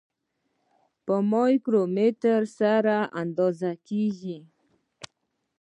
په 1.05 1.15
مایکرومتر 1.31 2.41
سره 2.59 2.95
اندازه 3.21 3.71
کیږي. 3.87 4.37